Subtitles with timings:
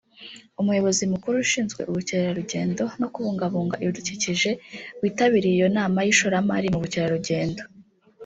[0.61, 4.51] Umuyobozi Mukuru ushinzwe Ubukerarugendo no Kubungabunga Ibidukikije
[5.01, 7.61] witabiriye iyo nama y’ishoramari mu bukerarugendo